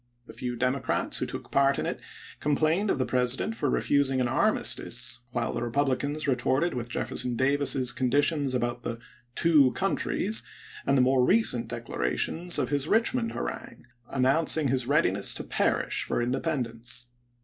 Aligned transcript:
The 0.25 0.33
few 0.33 0.55
Democrats 0.55 1.19
who 1.19 1.27
took 1.27 1.51
part 1.51 1.77
in 1.77 1.85
it 1.85 2.01
complained 2.39 2.89
of 2.89 2.97
the 2.97 3.05
President 3.05 3.53
for 3.53 3.69
refusing 3.69 4.19
an 4.19 4.27
armistice, 4.27 5.19
while 5.29 5.53
the 5.53 5.61
Republicans 5.61 6.27
retorted 6.27 6.73
with 6.73 6.89
Jefferson 6.89 7.35
Davis's 7.35 7.93
condi 7.93 8.23
tion 8.23 8.55
about 8.55 8.81
the" 8.81 8.97
two 9.35 9.71
countries" 9.73 10.41
and 10.87 10.97
the 10.97 11.03
more 11.03 11.23
recent 11.23 11.67
declarations 11.67 12.57
of 12.57 12.69
his 12.69 12.87
Richmond 12.87 13.33
harangue, 13.33 13.85
announcing 14.09 14.69
his 14.69 14.87
readiness 14.87 15.35
to 15.35 15.43
perish 15.43 16.01
for 16.03 16.19
independence. 16.19 17.09